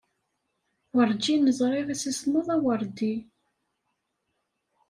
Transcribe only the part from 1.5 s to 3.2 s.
ẓriɣ imsismeḍ aweṛdi.